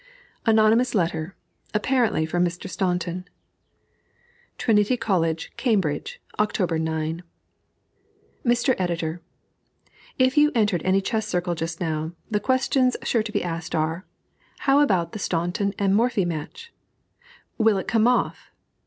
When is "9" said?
6.81-7.23